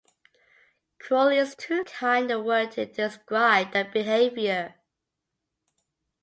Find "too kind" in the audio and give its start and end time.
1.55-2.31